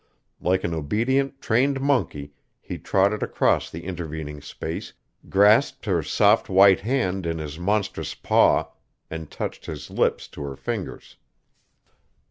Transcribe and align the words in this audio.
Like 0.41 0.63
an 0.63 0.73
obedient 0.73 1.39
trained 1.43 1.79
monkey 1.79 2.33
he 2.59 2.79
trotted 2.79 3.21
across 3.21 3.69
the 3.69 3.83
intervening 3.85 4.41
space, 4.41 4.93
grasped 5.29 5.85
her 5.85 6.01
soft 6.01 6.49
white 6.49 6.79
hand 6.79 7.27
in 7.27 7.37
his 7.37 7.59
monstrous 7.59 8.15
paw, 8.15 8.69
and 9.11 9.29
touched 9.29 9.67
his 9.67 9.91
lips 9.91 10.27
to 10.29 10.41
her 10.41 10.55
fingers. 10.55 11.17